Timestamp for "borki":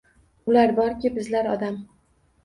0.79-1.11